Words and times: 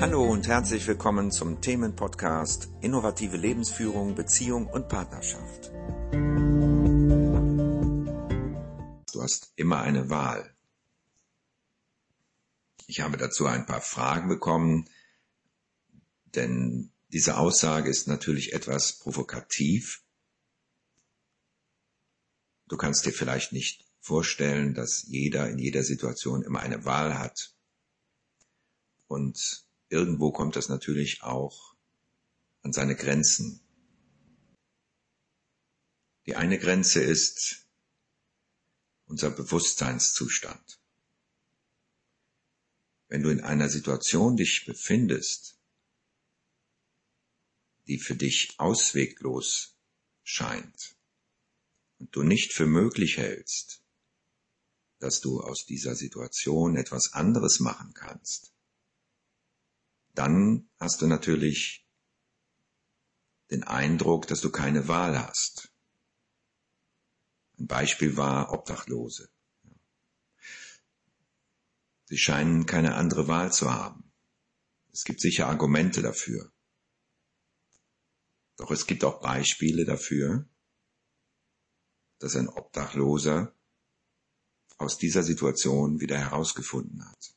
Hallo 0.00 0.24
und 0.24 0.48
herzlich 0.48 0.86
willkommen 0.86 1.30
zum 1.30 1.60
Themenpodcast 1.60 2.70
Innovative 2.80 3.36
Lebensführung, 3.36 4.14
Beziehung 4.14 4.66
und 4.66 4.88
Partnerschaft. 4.88 5.70
Du 9.12 9.20
hast 9.20 9.52
immer 9.56 9.82
eine 9.82 10.08
Wahl. 10.08 10.56
Ich 12.86 13.02
habe 13.02 13.18
dazu 13.18 13.44
ein 13.44 13.66
paar 13.66 13.82
Fragen 13.82 14.30
bekommen, 14.30 14.88
denn 16.34 16.90
diese 17.12 17.36
Aussage 17.36 17.90
ist 17.90 18.08
natürlich 18.08 18.54
etwas 18.54 19.00
provokativ. 19.00 20.02
Du 22.68 22.78
kannst 22.78 23.04
dir 23.04 23.12
vielleicht 23.12 23.52
nicht 23.52 23.84
vorstellen, 24.00 24.72
dass 24.72 25.02
jeder 25.02 25.50
in 25.50 25.58
jeder 25.58 25.82
Situation 25.82 26.42
immer 26.42 26.60
eine 26.60 26.86
Wahl 26.86 27.18
hat. 27.18 27.54
Und 29.06 29.68
irgendwo 29.90 30.32
kommt 30.32 30.56
das 30.56 30.68
natürlich 30.68 31.22
auch 31.22 31.74
an 32.62 32.72
seine 32.72 32.96
Grenzen. 32.96 33.60
Die 36.26 36.36
eine 36.36 36.58
Grenze 36.58 37.02
ist 37.02 37.66
unser 39.06 39.30
Bewusstseinszustand. 39.30 40.80
Wenn 43.08 43.22
du 43.22 43.30
in 43.30 43.40
einer 43.40 43.68
Situation 43.68 44.36
dich 44.36 44.64
befindest, 44.66 45.58
die 47.88 47.98
für 47.98 48.14
dich 48.14 48.54
ausweglos 48.58 49.74
scheint 50.22 50.94
und 51.98 52.14
du 52.14 52.22
nicht 52.22 52.52
für 52.52 52.66
möglich 52.66 53.16
hältst, 53.16 53.82
dass 55.00 55.20
du 55.20 55.40
aus 55.40 55.66
dieser 55.66 55.96
Situation 55.96 56.76
etwas 56.76 57.14
anderes 57.14 57.58
machen 57.58 57.92
kannst, 57.94 58.52
dann 60.20 60.68
hast 60.78 61.00
du 61.00 61.06
natürlich 61.06 61.88
den 63.50 63.64
Eindruck, 63.64 64.26
dass 64.26 64.42
du 64.42 64.50
keine 64.50 64.86
Wahl 64.86 65.18
hast. 65.18 65.72
Ein 67.58 67.66
Beispiel 67.66 68.18
war 68.18 68.52
Obdachlose. 68.52 69.30
Sie 72.04 72.18
scheinen 72.18 72.66
keine 72.66 72.96
andere 72.96 73.28
Wahl 73.28 73.50
zu 73.50 73.72
haben. 73.72 74.12
Es 74.92 75.04
gibt 75.04 75.22
sicher 75.22 75.46
Argumente 75.46 76.02
dafür. 76.02 76.52
Doch 78.58 78.70
es 78.70 78.86
gibt 78.86 79.04
auch 79.04 79.22
Beispiele 79.22 79.86
dafür, 79.86 80.46
dass 82.18 82.36
ein 82.36 82.50
Obdachloser 82.50 83.54
aus 84.76 84.98
dieser 84.98 85.22
Situation 85.22 85.98
wieder 85.98 86.18
herausgefunden 86.18 87.08
hat. 87.08 87.34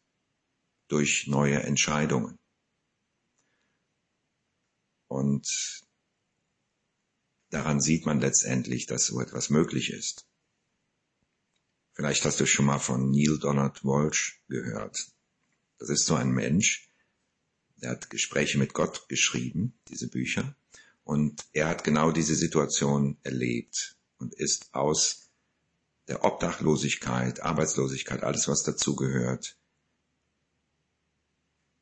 Durch 0.89 1.27
neue 1.27 1.63
Entscheidungen. 1.63 2.42
Und 5.13 5.83
daran 7.51 7.79
sieht 7.79 8.07
man 8.07 8.19
letztendlich, 8.19 8.87
dass 8.87 9.05
so 9.05 9.21
etwas 9.21 9.51
möglich 9.51 9.91
ist. 9.91 10.25
Vielleicht 11.93 12.25
hast 12.25 12.39
du 12.39 12.47
schon 12.47 12.65
mal 12.65 12.79
von 12.79 13.11
Neil 13.11 13.37
Donald 13.37 13.83
Walsh 13.83 14.41
gehört. 14.47 15.11
Das 15.77 15.89
ist 15.89 16.07
so 16.07 16.15
ein 16.15 16.31
Mensch, 16.31 16.89
der 17.75 17.91
hat 17.91 18.09
Gespräche 18.09 18.57
mit 18.57 18.73
Gott 18.73 19.07
geschrieben, 19.07 19.79
diese 19.87 20.07
Bücher, 20.07 20.55
und 21.03 21.45
er 21.51 21.67
hat 21.67 21.83
genau 21.83 22.11
diese 22.11 22.33
Situation 22.33 23.19
erlebt 23.21 23.95
und 24.17 24.33
ist 24.33 24.73
aus 24.73 25.29
der 26.07 26.23
Obdachlosigkeit, 26.23 27.41
Arbeitslosigkeit, 27.41 28.23
alles 28.23 28.47
was 28.47 28.63
dazugehört, 28.63 29.59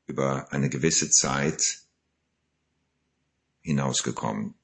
über 0.05 0.51
eine 0.51 0.69
gewisse 0.69 1.09
Zeit 1.09 1.80
hinausgekommen. 3.61 4.55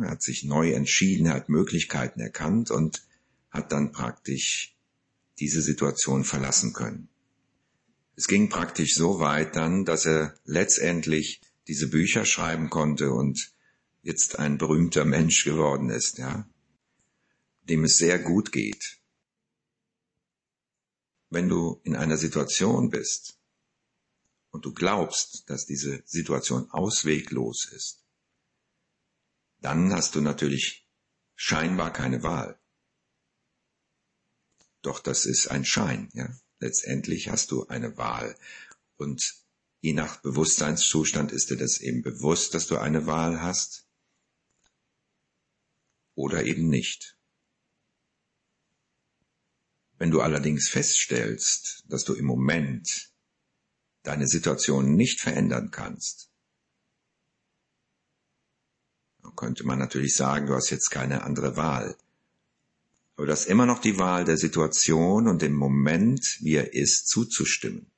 Er 0.00 0.10
hat 0.10 0.22
sich 0.22 0.44
neu 0.44 0.72
entschieden, 0.72 1.26
er 1.26 1.34
hat 1.34 1.48
Möglichkeiten 1.48 2.20
erkannt 2.20 2.70
und 2.70 3.02
hat 3.50 3.72
dann 3.72 3.92
praktisch 3.92 4.76
diese 5.38 5.62
Situation 5.62 6.24
verlassen 6.24 6.72
können. 6.72 7.08
Es 8.14 8.28
ging 8.28 8.50
praktisch 8.50 8.94
so 8.94 9.18
weit 9.18 9.56
dann, 9.56 9.84
dass 9.84 10.04
er 10.04 10.34
letztendlich 10.44 11.40
diese 11.68 11.88
Bücher 11.88 12.26
schreiben 12.26 12.68
konnte 12.68 13.12
und 13.12 13.52
jetzt 14.02 14.38
ein 14.38 14.58
berühmter 14.58 15.04
Mensch 15.04 15.44
geworden 15.44 15.88
ist, 15.88 16.18
ja, 16.18 16.46
dem 17.62 17.84
es 17.84 17.96
sehr 17.96 18.18
gut 18.18 18.52
geht. 18.52 18.98
Wenn 21.30 21.48
du 21.48 21.80
in 21.84 21.96
einer 21.96 22.16
Situation 22.16 22.90
bist 22.90 23.38
und 24.50 24.64
du 24.64 24.72
glaubst, 24.74 25.48
dass 25.48 25.64
diese 25.64 26.02
Situation 26.04 26.70
ausweglos 26.70 27.66
ist, 27.72 27.99
dann 29.60 29.92
hast 29.92 30.14
du 30.14 30.20
natürlich 30.20 30.88
scheinbar 31.34 31.92
keine 31.92 32.22
Wahl. 32.22 32.60
Doch 34.82 35.00
das 35.00 35.26
ist 35.26 35.48
ein 35.48 35.64
Schein, 35.64 36.08
ja. 36.12 36.28
Letztendlich 36.58 37.30
hast 37.30 37.50
du 37.52 37.66
eine 37.68 37.96
Wahl. 37.96 38.36
Und 38.96 39.34
je 39.80 39.94
nach 39.94 40.20
Bewusstseinszustand 40.20 41.32
ist 41.32 41.50
dir 41.50 41.56
das 41.56 41.80
eben 41.80 42.02
bewusst, 42.02 42.54
dass 42.54 42.66
du 42.66 42.76
eine 42.76 43.06
Wahl 43.06 43.40
hast 43.40 43.86
oder 46.14 46.44
eben 46.44 46.68
nicht. 46.68 47.16
Wenn 49.96 50.10
du 50.10 50.20
allerdings 50.20 50.68
feststellst, 50.68 51.84
dass 51.88 52.04
du 52.04 52.14
im 52.14 52.26
Moment 52.26 53.12
deine 54.02 54.26
Situation 54.26 54.94
nicht 54.96 55.20
verändern 55.20 55.70
kannst, 55.70 56.29
könnte 59.36 59.64
man 59.64 59.78
natürlich 59.78 60.16
sagen, 60.16 60.46
du 60.46 60.54
hast 60.54 60.70
jetzt 60.70 60.90
keine 60.90 61.22
andere 61.22 61.56
Wahl. 61.56 61.96
Aber 63.16 63.26
du 63.26 63.32
hast 63.32 63.46
immer 63.46 63.66
noch 63.66 63.80
die 63.80 63.98
Wahl 63.98 64.24
der 64.24 64.36
Situation 64.36 65.28
und 65.28 65.42
dem 65.42 65.54
Moment, 65.54 66.38
wie 66.40 66.54
er 66.54 66.72
ist, 66.74 67.08
zuzustimmen. 67.08 67.90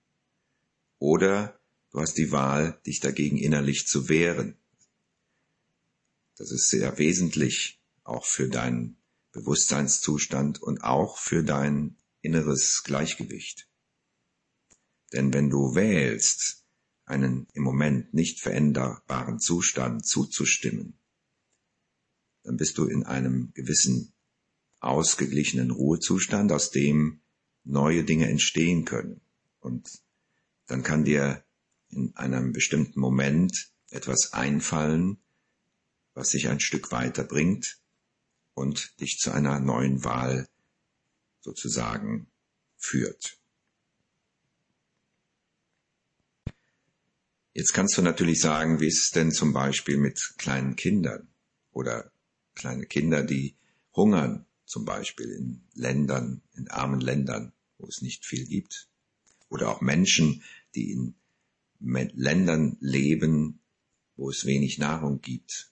Oder 0.98 1.58
du 1.90 2.00
hast 2.00 2.18
die 2.18 2.32
Wahl, 2.32 2.80
dich 2.86 3.00
dagegen 3.00 3.38
innerlich 3.38 3.86
zu 3.86 4.08
wehren. 4.08 4.56
Das 6.36 6.50
ist 6.50 6.70
sehr 6.70 6.98
wesentlich 6.98 7.80
auch 8.04 8.24
für 8.24 8.48
deinen 8.48 8.96
Bewusstseinszustand 9.32 10.60
und 10.62 10.82
auch 10.82 11.18
für 11.18 11.42
dein 11.42 11.96
inneres 12.20 12.82
Gleichgewicht. 12.84 13.68
Denn 15.12 15.32
wenn 15.32 15.50
du 15.50 15.74
wählst, 15.74 16.64
einen 17.04 17.46
im 17.52 17.62
Moment 17.62 18.14
nicht 18.14 18.40
veränderbaren 18.40 19.38
Zustand 19.38 20.06
zuzustimmen, 20.06 20.98
dann 22.44 22.56
bist 22.56 22.78
du 22.78 22.86
in 22.86 23.04
einem 23.04 23.52
gewissen 23.54 24.12
ausgeglichenen 24.80 25.70
Ruhezustand, 25.70 26.52
aus 26.52 26.70
dem 26.70 27.20
neue 27.64 28.04
Dinge 28.04 28.28
entstehen 28.28 28.84
können. 28.84 29.20
Und 29.60 29.88
dann 30.66 30.82
kann 30.82 31.04
dir 31.04 31.44
in 31.90 32.16
einem 32.16 32.52
bestimmten 32.52 32.98
Moment 32.98 33.70
etwas 33.90 34.32
einfallen, 34.32 35.18
was 36.14 36.30
dich 36.30 36.48
ein 36.48 36.60
Stück 36.60 36.90
weiter 36.90 37.24
bringt 37.24 37.78
und 38.54 39.00
dich 39.00 39.18
zu 39.18 39.30
einer 39.30 39.60
neuen 39.60 40.04
Wahl 40.04 40.48
sozusagen 41.40 42.26
führt. 42.76 43.38
Jetzt 47.54 47.74
kannst 47.74 47.98
du 47.98 48.02
natürlich 48.02 48.40
sagen, 48.40 48.80
wie 48.80 48.88
ist 48.88 49.04
es 49.04 49.10
denn 49.10 49.30
zum 49.30 49.52
Beispiel 49.52 49.98
mit 49.98 50.34
kleinen 50.38 50.74
Kindern 50.74 51.28
oder 51.70 52.11
kleine 52.54 52.86
Kinder, 52.86 53.22
die 53.22 53.56
hungern, 53.94 54.46
zum 54.64 54.84
Beispiel 54.84 55.30
in 55.30 55.62
Ländern, 55.74 56.42
in 56.54 56.68
armen 56.68 57.00
Ländern, 57.00 57.52
wo 57.78 57.86
es 57.86 58.02
nicht 58.02 58.24
viel 58.24 58.46
gibt. 58.46 58.88
Oder 59.48 59.68
auch 59.70 59.80
Menschen, 59.80 60.42
die 60.74 60.92
in 60.92 61.14
Ländern 61.80 62.76
leben, 62.80 63.60
wo 64.16 64.30
es 64.30 64.46
wenig 64.46 64.78
Nahrung 64.78 65.20
gibt. 65.20 65.70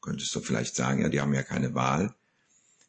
Könntest 0.00 0.34
du 0.34 0.40
vielleicht 0.40 0.76
sagen, 0.76 1.02
ja, 1.02 1.08
die 1.08 1.20
haben 1.20 1.34
ja 1.34 1.42
keine 1.42 1.74
Wahl. 1.74 2.14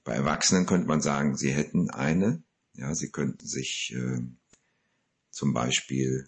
Bei 0.03 0.13
Erwachsenen 0.13 0.65
könnte 0.65 0.87
man 0.87 1.01
sagen, 1.01 1.37
sie 1.37 1.51
hätten 1.51 1.89
eine. 1.89 2.43
Ja, 2.73 2.93
sie 2.93 3.09
könnten 3.09 3.47
sich 3.47 3.93
äh, 3.95 4.21
zum 5.31 5.53
Beispiel 5.53 6.27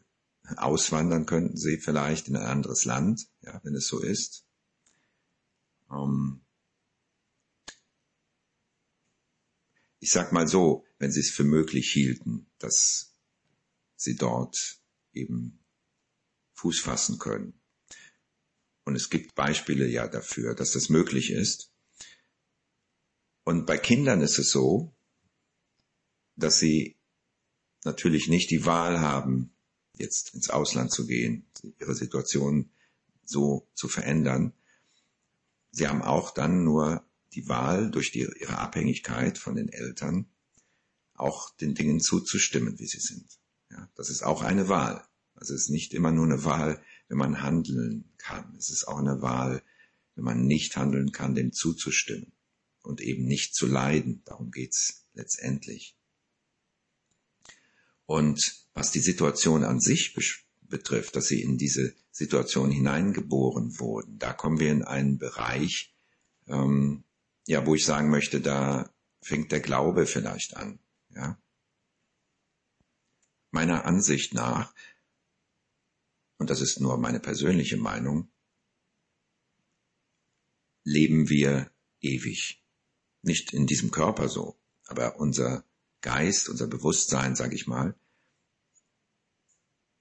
auswandern, 0.58 1.26
könnten 1.26 1.58
sie 1.58 1.78
vielleicht 1.78 2.28
in 2.28 2.36
ein 2.36 2.46
anderes 2.46 2.86
Land, 2.86 3.28
ja, 3.42 3.60
wenn 3.64 3.76
es 3.76 3.88
so 3.88 4.00
ist. 4.00 4.46
Ähm, 5.92 6.42
ich 10.00 10.12
sag 10.12 10.32
mal 10.32 10.48
so, 10.48 10.86
wenn 10.98 11.12
sie 11.12 11.20
es 11.20 11.30
für 11.30 11.44
möglich 11.44 11.92
hielten, 11.92 12.48
dass 12.58 13.14
sie 13.96 14.16
dort 14.16 14.80
eben 15.14 15.60
Fuß 16.54 16.80
fassen 16.80 17.20
können. 17.20 17.54
Und 18.86 18.96
es 18.96 19.10
gibt 19.10 19.36
Beispiele 19.36 19.88
ja 19.88 20.08
dafür, 20.08 20.56
dass 20.56 20.72
das 20.72 20.90
möglich 20.90 21.32
ist. 21.32 21.72
Und 23.44 23.66
bei 23.66 23.78
Kindern 23.78 24.22
ist 24.22 24.40
es 24.40 24.52
so, 24.52 24.94
dass 26.36 26.60
sie 26.60 26.98
natürlich 27.84 28.28
nicht 28.28 28.50
die 28.52 28.66
Wahl 28.66 29.00
haben, 29.00 29.52
jetzt 29.98 30.34
ins 30.34 30.50
Ausland 30.50 30.92
zu 30.92 31.06
gehen, 31.06 31.46
ihre 31.80 31.94
Situation 31.94 32.70
so 33.26 33.68
zu 33.74 33.88
verändern. 33.88 34.54
Sie 35.72 35.88
haben 35.88 36.02
auch 36.02 36.32
dann 36.32 36.64
nur 36.64 37.06
die 37.34 37.48
Wahl 37.48 37.92
durch 37.92 38.12
die, 38.12 38.28
ihre 38.40 38.58
Abhängigkeit 38.58 39.38
von 39.38 39.56
den 39.56 39.70
Eltern, 39.70 40.28
auch 41.14 41.56
den 41.58 41.76
Dingen 41.76 42.00
zuzustimmen, 42.00 42.80
wie 42.80 42.88
sie 42.88 43.00
sind. 43.00 43.28
Ja, 43.72 43.90
das 43.96 44.10
ist 44.10 44.24
auch 44.24 44.42
eine 44.42 44.70
Wahl. 44.70 45.04
Also 45.36 45.54
es 45.54 45.64
ist 45.64 45.70
nicht 45.70 45.94
immer 45.94 46.12
nur 46.12 46.26
eine 46.26 46.44
Wahl, 46.44 46.82
wenn 47.08 47.18
man 47.18 47.42
handeln 47.42 48.12
kann. 48.18 48.56
Es 48.58 48.70
ist 48.70 48.88
auch 48.88 48.98
eine 48.98 49.22
Wahl, 49.22 49.64
wenn 50.16 50.24
man 50.24 50.46
nicht 50.46 50.76
handeln 50.76 51.12
kann, 51.12 51.36
dem 51.36 51.54
zuzustimmen 51.54 52.32
und 52.84 53.02
eben 53.02 53.26
nicht 53.26 53.56
zu 53.56 53.68
leiden. 53.68 54.22
Darum 54.26 54.52
geht's 54.52 55.06
letztendlich. 55.14 55.96
Und 58.06 58.66
was 58.74 58.92
die 58.92 59.02
Situation 59.02 59.64
an 59.64 59.80
sich 59.80 60.16
betrifft, 60.62 61.16
dass 61.16 61.28
sie 61.28 61.42
in 61.42 61.58
diese 61.58 61.94
Situation 62.12 62.72
hineingeboren 62.72 63.80
wurden, 63.80 64.18
da 64.18 64.34
kommen 64.34 64.60
wir 64.60 64.72
in 64.72 64.84
einen 64.84 65.20
Bereich, 65.20 65.94
ähm, 66.48 67.04
ja, 67.50 67.66
wo 67.66 67.74
ich 67.74 67.84
sagen 67.84 68.12
möchte, 68.12 68.42
da 68.42 68.94
fängt 69.22 69.52
der 69.52 69.60
Glaube 69.60 70.06
vielleicht 70.06 70.56
an. 70.56 70.80
Ja. 71.10 71.42
Meiner 73.50 73.86
Ansicht 73.86 74.36
nach, 74.36 74.72
und 76.38 76.52
das 76.52 76.62
ist 76.62 76.80
nur 76.80 77.00
meine 77.00 77.20
persönliche 77.20 77.78
Meinung, 77.78 78.32
leben 80.84 81.30
wir 81.30 81.72
ewig. 82.02 82.64
Nicht 83.24 83.52
in 83.52 83.66
diesem 83.66 83.90
Körper 83.90 84.30
so, 84.30 84.62
aber 84.86 85.20
unser 85.20 85.66
Geist, 86.02 86.50
unser 86.50 86.68
Bewusstsein, 86.68 87.36
sage 87.36 87.56
ich 87.56 87.66
mal, 87.66 88.00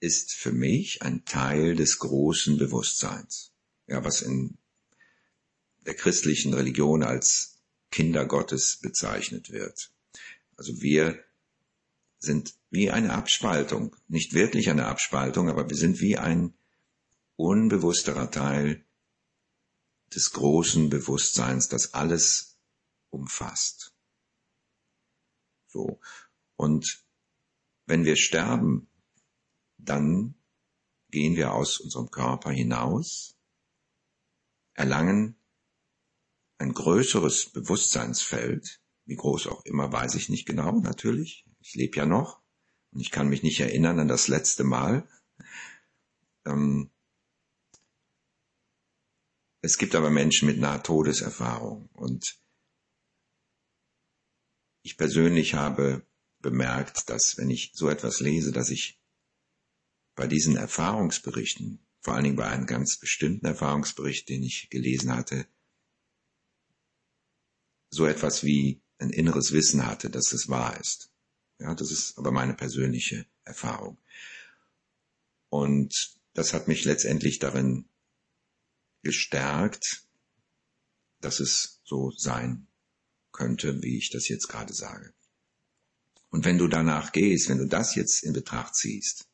ist 0.00 0.34
für 0.34 0.52
mich 0.52 1.00
ein 1.00 1.24
Teil 1.24 1.76
des 1.76 1.98
großen 1.98 2.58
Bewusstseins. 2.58 3.54
Ja, 3.86 4.04
was 4.04 4.20
in 4.20 4.58
der 5.88 5.94
christlichen 5.94 6.52
Religion 6.52 7.02
als 7.02 7.62
Kinder 7.90 8.26
Gottes 8.26 8.76
bezeichnet 8.76 9.50
wird. 9.50 9.90
Also 10.54 10.82
wir 10.82 11.24
sind 12.18 12.54
wie 12.68 12.90
eine 12.90 13.14
Abspaltung, 13.14 13.96
nicht 14.06 14.34
wirklich 14.34 14.68
eine 14.68 14.84
Abspaltung, 14.84 15.48
aber 15.48 15.70
wir 15.70 15.76
sind 15.78 16.00
wie 16.00 16.18
ein 16.18 16.52
unbewussterer 17.36 18.30
Teil 18.30 18.84
des 20.14 20.32
großen 20.32 20.90
Bewusstseins, 20.90 21.68
das 21.68 21.94
alles 21.94 22.58
umfasst. 23.08 23.94
So. 25.68 26.00
Und 26.56 27.02
wenn 27.86 28.04
wir 28.04 28.16
sterben, 28.16 28.90
dann 29.78 30.34
gehen 31.10 31.34
wir 31.34 31.54
aus 31.54 31.80
unserem 31.80 32.10
Körper 32.10 32.50
hinaus, 32.50 33.38
erlangen 34.74 35.37
ein 36.58 36.72
größeres 36.72 37.50
Bewusstseinsfeld, 37.50 38.80
wie 39.06 39.16
groß 39.16 39.46
auch 39.46 39.64
immer, 39.64 39.90
weiß 39.92 40.16
ich 40.16 40.28
nicht 40.28 40.46
genau, 40.46 40.80
natürlich. 40.80 41.46
Ich 41.60 41.74
lebe 41.74 41.96
ja 41.96 42.06
noch 42.06 42.42
und 42.90 43.00
ich 43.00 43.10
kann 43.10 43.28
mich 43.28 43.42
nicht 43.42 43.60
erinnern 43.60 44.00
an 44.00 44.08
das 44.08 44.28
letzte 44.28 44.64
Mal. 44.64 45.08
Ähm, 46.44 46.90
es 49.60 49.78
gibt 49.78 49.94
aber 49.94 50.10
Menschen 50.10 50.46
mit 50.46 50.58
Nahtodeserfahrung 50.58 51.88
und 51.94 52.38
ich 54.82 54.96
persönlich 54.96 55.54
habe 55.54 56.06
bemerkt, 56.40 57.08
dass 57.10 57.36
wenn 57.36 57.50
ich 57.50 57.72
so 57.74 57.88
etwas 57.88 58.20
lese, 58.20 58.52
dass 58.52 58.70
ich 58.70 59.00
bei 60.14 60.26
diesen 60.26 60.56
Erfahrungsberichten, 60.56 61.86
vor 62.00 62.14
allen 62.14 62.24
Dingen 62.24 62.36
bei 62.36 62.46
einem 62.46 62.66
ganz 62.66 62.98
bestimmten 62.98 63.46
Erfahrungsbericht, 63.46 64.28
den 64.28 64.42
ich 64.42 64.70
gelesen 64.70 65.14
hatte, 65.14 65.46
so 67.90 68.06
etwas 68.06 68.44
wie 68.44 68.80
ein 68.98 69.10
inneres 69.10 69.52
Wissen 69.52 69.86
hatte, 69.86 70.10
dass 70.10 70.32
es 70.32 70.48
wahr 70.48 70.78
ist. 70.80 71.10
Ja, 71.58 71.74
das 71.74 71.90
ist 71.90 72.18
aber 72.18 72.30
meine 72.30 72.54
persönliche 72.54 73.26
Erfahrung. 73.44 73.98
Und 75.48 76.18
das 76.34 76.52
hat 76.52 76.68
mich 76.68 76.84
letztendlich 76.84 77.38
darin 77.38 77.88
gestärkt, 79.02 80.06
dass 81.20 81.40
es 81.40 81.80
so 81.84 82.10
sein 82.12 82.68
könnte, 83.32 83.82
wie 83.82 83.98
ich 83.98 84.10
das 84.10 84.28
jetzt 84.28 84.48
gerade 84.48 84.74
sage. 84.74 85.14
Und 86.30 86.44
wenn 86.44 86.58
du 86.58 86.68
danach 86.68 87.12
gehst, 87.12 87.48
wenn 87.48 87.58
du 87.58 87.66
das 87.66 87.94
jetzt 87.94 88.22
in 88.22 88.32
Betracht 88.32 88.74
ziehst, 88.74 89.28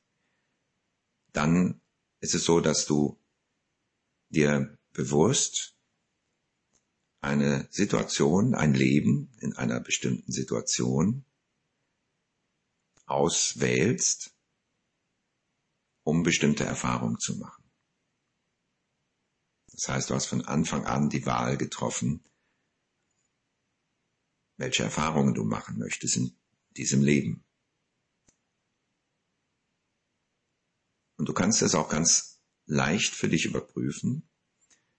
dann 1.32 1.80
ist 2.20 2.34
es 2.34 2.44
so, 2.44 2.60
dass 2.60 2.86
du 2.86 3.18
dir 4.28 4.78
bewusst 4.92 5.73
eine 7.24 7.66
Situation, 7.70 8.54
ein 8.54 8.74
Leben 8.74 9.32
in 9.40 9.54
einer 9.54 9.80
bestimmten 9.80 10.30
Situation 10.30 11.24
auswählst, 13.06 14.34
um 16.04 16.22
bestimmte 16.22 16.64
Erfahrungen 16.64 17.18
zu 17.18 17.36
machen. 17.36 17.64
Das 19.72 19.88
heißt, 19.88 20.10
du 20.10 20.14
hast 20.14 20.26
von 20.26 20.44
Anfang 20.44 20.84
an 20.84 21.08
die 21.08 21.24
Wahl 21.26 21.56
getroffen, 21.56 22.22
welche 24.56 24.84
Erfahrungen 24.84 25.34
du 25.34 25.44
machen 25.44 25.78
möchtest 25.78 26.16
in 26.16 26.36
diesem 26.76 27.02
Leben. 27.02 27.44
Und 31.16 31.28
du 31.28 31.32
kannst 31.32 31.62
es 31.62 31.74
auch 31.74 31.88
ganz 31.88 32.40
leicht 32.66 33.14
für 33.14 33.28
dich 33.28 33.46
überprüfen, 33.46 34.28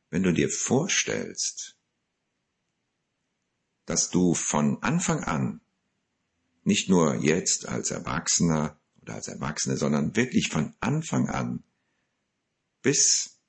wenn 0.10 0.24
du 0.24 0.34
dir 0.34 0.50
vorstellst, 0.50 1.78
dass 3.86 4.10
du 4.10 4.34
von 4.34 4.82
Anfang 4.82 5.24
an, 5.24 5.62
nicht 6.64 6.90
nur 6.90 7.16
jetzt 7.16 7.68
als 7.68 7.92
Erwachsener 7.92 8.80
oder 9.02 9.16
als 9.16 9.28
Erwachsene, 9.28 9.78
sondern 9.78 10.16
wirklich 10.16 10.50
von 10.50 10.76
Anfang 10.80 11.30
an 11.30 11.64
bis 12.82 13.40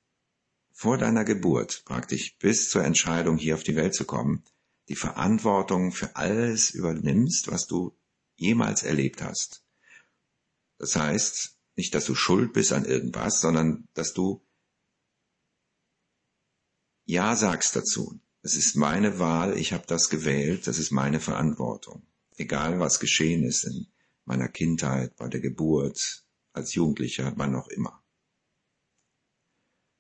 vor 0.73 0.99
deiner 0.99 1.25
Geburt, 1.25 1.85
praktisch 1.87 2.37
bis 2.39 2.69
zur 2.69 2.85
Entscheidung 2.85 3.39
hier 3.39 3.55
auf 3.55 3.63
die 3.63 3.77
Welt 3.77 3.95
zu 3.95 4.05
kommen, 4.05 4.45
die 4.89 4.97
Verantwortung 4.97 5.93
für 5.93 6.15
alles 6.17 6.71
übernimmst, 6.71 7.51
was 7.51 7.67
du 7.67 7.97
jemals 8.37 8.83
erlebt 8.83 9.23
hast. 9.23 9.65
Das 10.79 10.95
heißt, 10.97 11.57
nicht, 11.77 11.95
dass 11.95 12.05
du 12.05 12.15
schuld 12.15 12.53
bist 12.53 12.73
an 12.73 12.85
irgendwas, 12.85 13.41
sondern 13.41 13.89
dass 13.95 14.13
du 14.13 14.43
Ja 17.05 17.37
sagst 17.37 17.77
dazu. 17.77 18.21
Es 18.47 18.55
ist 18.55 18.77
meine 18.77 19.19
Wahl, 19.19 19.59
ich 19.59 19.73
habe 19.73 19.89
das 19.89 20.09
gewählt, 20.09 20.69
das 20.69 20.79
ist 20.79 20.93
meine 20.93 21.19
Verantwortung. 21.19 22.07
Egal 22.37 22.79
was 22.79 23.01
geschehen 23.01 23.43
ist 23.43 23.65
in 23.65 23.89
meiner 24.25 24.47
Kindheit, 24.47 25.17
bei 25.17 25.27
der 25.27 25.41
Geburt, 25.41 26.25
als 26.53 26.73
Jugendlicher, 26.73 27.33
wann 27.35 27.57
auch 27.57 27.67
immer. 27.67 28.05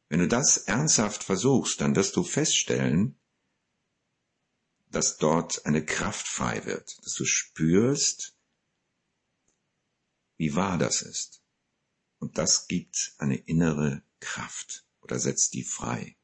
Wenn 0.08 0.20
du 0.20 0.28
das 0.28 0.58
ernsthaft 0.58 1.24
versuchst, 1.24 1.80
dann 1.80 1.96
wirst 1.96 2.14
du 2.14 2.22
feststellen, 2.22 3.18
dass 4.92 5.16
dort 5.16 5.66
eine 5.66 5.84
Kraft 5.84 6.28
frei 6.28 6.64
wird, 6.66 7.04
dass 7.04 7.14
du 7.14 7.24
spürst, 7.24 8.36
wie 10.36 10.54
wahr 10.54 10.78
das 10.78 11.02
ist. 11.02 11.42
Und 12.20 12.38
das 12.38 12.68
gibt 12.68 13.16
eine 13.18 13.38
innere 13.38 14.04
Kraft 14.20 14.86
oder 15.00 15.18
setzt 15.18 15.54
die 15.54 15.64
frei. 15.64 16.15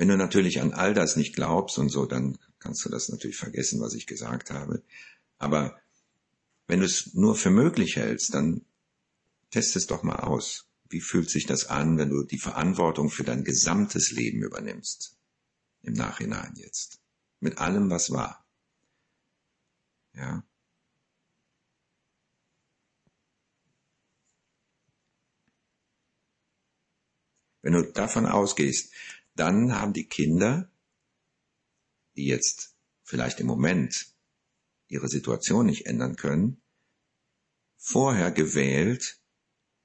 Wenn 0.00 0.08
du 0.08 0.16
natürlich 0.16 0.62
an 0.62 0.72
all 0.72 0.94
das 0.94 1.16
nicht 1.16 1.34
glaubst 1.34 1.76
und 1.76 1.90
so, 1.90 2.06
dann 2.06 2.38
kannst 2.58 2.82
du 2.86 2.88
das 2.88 3.10
natürlich 3.10 3.36
vergessen, 3.36 3.82
was 3.82 3.92
ich 3.92 4.06
gesagt 4.06 4.50
habe. 4.50 4.82
Aber 5.36 5.78
wenn 6.68 6.80
du 6.80 6.86
es 6.86 7.12
nur 7.12 7.36
für 7.36 7.50
möglich 7.50 7.96
hältst, 7.96 8.32
dann 8.32 8.64
test 9.50 9.76
es 9.76 9.86
doch 9.86 10.02
mal 10.02 10.20
aus. 10.20 10.70
Wie 10.88 11.02
fühlt 11.02 11.28
sich 11.28 11.44
das 11.44 11.66
an, 11.66 11.98
wenn 11.98 12.08
du 12.08 12.22
die 12.22 12.38
Verantwortung 12.38 13.10
für 13.10 13.24
dein 13.24 13.44
gesamtes 13.44 14.10
Leben 14.10 14.42
übernimmst? 14.42 15.18
Im 15.82 15.92
Nachhinein 15.92 16.54
jetzt. 16.56 17.02
Mit 17.40 17.58
allem, 17.58 17.90
was 17.90 18.10
war. 18.10 18.42
Ja. 20.14 20.42
Wenn 27.60 27.74
du 27.74 27.82
davon 27.92 28.24
ausgehst, 28.24 28.94
dann 29.40 29.74
haben 29.74 29.94
die 29.94 30.06
Kinder, 30.06 30.70
die 32.16 32.26
jetzt 32.26 32.76
vielleicht 33.02 33.40
im 33.40 33.46
Moment 33.46 34.14
ihre 34.88 35.08
Situation 35.08 35.66
nicht 35.66 35.86
ändern 35.86 36.16
können, 36.16 36.62
vorher 37.76 38.30
gewählt, 38.30 39.20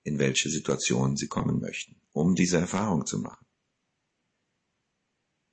in 0.04 0.20
welche 0.20 0.50
Situation 0.50 1.16
sie 1.16 1.28
kommen 1.28 1.60
möchten, 1.60 2.02
um 2.12 2.36
diese 2.36 2.58
Erfahrung 2.58 3.06
zu 3.06 3.20
machen. 3.20 3.46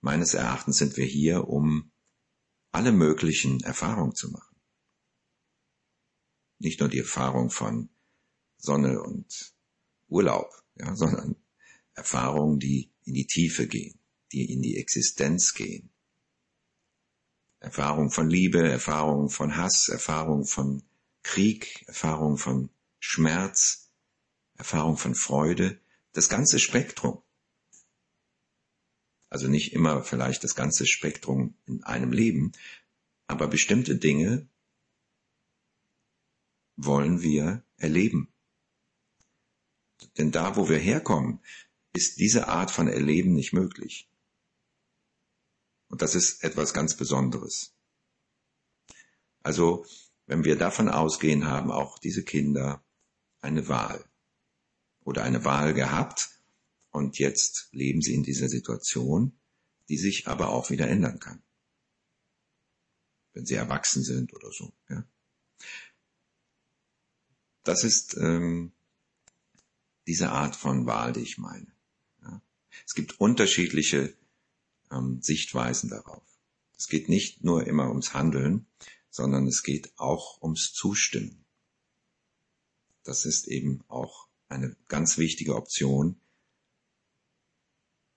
Meines 0.01 0.35
Erachtens 0.35 0.79
sind 0.79 0.97
wir 0.97 1.07
hier, 1.07 1.47
um 1.49 1.93
alle 2.73 2.93
möglichen 2.93 3.61
Erfahrungen 3.63 4.15
zu 4.15 4.31
machen. 4.31 4.53
nicht 6.59 6.79
nur 6.79 6.89
die 6.89 7.01
Erfahrung 7.01 7.51
von 7.51 7.91
Sonne 8.57 9.03
und 9.03 9.53
Urlaub, 10.09 10.49
ja, 10.77 10.95
sondern 11.03 11.37
Erfahrungen, 11.95 12.59
die 12.59 12.92
in 13.05 13.15
die 13.15 13.27
Tiefe 13.27 13.67
gehen, 13.67 13.99
die 14.33 14.53
in 14.53 14.63
die 14.63 14.77
Existenz 14.77 15.55
gehen. 15.55 15.91
Erfahrung 17.61 18.11
von 18.11 18.29
Liebe, 18.29 18.69
Erfahrung 18.69 19.31
von 19.31 19.57
Hass, 19.57 19.89
Erfahrung 19.89 20.45
von 20.45 20.83
Krieg, 21.23 21.85
Erfahrung 21.87 22.37
von 22.37 22.71
Schmerz, 22.99 23.91
Erfahrung 24.57 24.97
von 24.97 25.15
Freude, 25.15 25.81
das 26.13 26.29
ganze 26.29 26.59
Spektrum. 26.59 27.23
Also 29.29 29.49
nicht 29.49 29.73
immer 29.73 30.03
vielleicht 30.03 30.45
das 30.45 30.55
ganze 30.55 30.87
Spektrum 30.87 31.55
in 31.67 31.83
einem 31.85 32.13
Leben, 32.13 32.53
aber 33.29 33.49
bestimmte 33.49 33.97
Dinge 33.97 34.47
wollen 36.77 37.23
wir 37.23 37.65
erleben. 37.77 38.29
Denn 40.19 40.33
da, 40.33 40.57
wo 40.57 40.69
wir 40.69 40.79
herkommen, 40.79 41.41
ist 41.93 42.19
diese 42.19 42.49
Art 42.49 42.71
von 42.71 42.89
Erleben 42.89 43.33
nicht 43.35 43.53
möglich. 43.53 44.09
Und 45.89 46.03
das 46.03 46.15
ist 46.15 46.43
etwas 46.43 46.73
ganz 46.73 46.97
Besonderes. 46.97 47.75
Also, 49.43 49.85
wenn 50.27 50.45
wir 50.45 50.57
davon 50.57 50.89
ausgehen, 50.89 51.47
haben 51.47 51.71
auch 51.71 51.99
diese 51.99 52.25
Kinder 52.25 52.83
eine 53.41 53.69
Wahl 53.69 54.05
oder 55.01 55.25
eine 55.25 55.45
Wahl 55.45 55.75
gehabt 55.75 56.31
und 56.91 57.19
jetzt 57.19 57.69
leben 57.73 58.01
sie 58.01 58.15
in 58.15 58.23
dieser 58.23 58.49
Situation, 58.49 59.39
die 59.89 59.99
sich 59.99 60.29
aber 60.29 60.51
auch 60.51 60.71
wieder 60.71 60.89
ändern 60.89 61.19
kann. 61.19 61.43
Wenn 63.33 63.47
sie 63.47 63.55
erwachsen 63.55 64.05
sind 64.05 64.33
oder 64.35 64.51
so. 64.53 64.73
Ja. 64.89 65.05
Das 67.65 67.85
ist 67.85 68.17
ähm, 68.17 68.73
diese 70.07 70.31
Art 70.31 70.57
von 70.57 70.87
Wahl, 70.87 71.13
die 71.13 71.21
ich 71.21 71.39
meine. 71.39 71.72
Es 72.87 72.95
gibt 72.95 73.21
unterschiedliche 73.21 74.17
ähm, 74.91 75.21
Sichtweisen 75.23 75.91
darauf. 75.91 76.23
Es 76.77 76.89
geht 76.89 77.09
nicht 77.09 77.45
nur 77.45 77.67
immer 77.67 77.89
ums 77.89 78.15
Handeln, 78.15 78.67
sondern 79.11 79.47
es 79.47 79.63
geht 79.63 79.93
auch 79.99 80.43
ums 80.43 80.73
Zustimmen. 80.73 81.45
Das 83.05 83.25
ist 83.25 83.49
eben 83.49 83.85
auch 83.89 84.29
eine 84.49 84.77
ganz 84.89 85.19
wichtige 85.19 85.57
Option, 85.57 86.21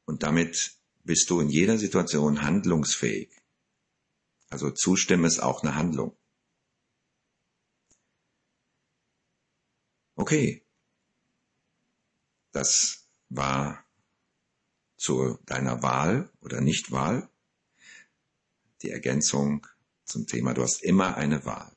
und 0.05 0.21
damit 0.24 0.77
bist 1.03 1.29
du 1.29 1.39
in 1.39 1.50
jeder 1.50 1.77
Situation 1.77 2.41
handlungsfähig. 2.41 3.29
Also 4.50 4.71
zustimmen 4.71 5.25
ist 5.25 5.39
auch 5.39 5.63
eine 5.63 5.75
Handlung. 5.75 6.15
Okay. 10.15 10.65
Das 12.51 13.07
war 13.29 13.84
zu 15.05 15.38
deiner 15.45 15.83
Wahl 15.83 16.31
oder 16.41 16.62
Nichtwahl 16.62 17.29
die 18.81 18.89
Ergänzung 18.89 19.67
zum 20.03 20.25
Thema, 20.25 20.55
du 20.55 20.63
hast 20.63 20.81
immer 20.81 21.15
eine 21.15 21.45
Wahl. 21.45 21.75